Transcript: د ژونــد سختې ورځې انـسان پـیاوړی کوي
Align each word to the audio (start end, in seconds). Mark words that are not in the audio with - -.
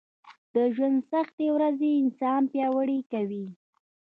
د 0.53 0.55
ژونــد 0.75 1.03
سختې 1.11 1.47
ورځې 1.55 1.89
انـسان 1.99 2.41
پـیاوړی 2.51 2.99
کوي 3.11 3.45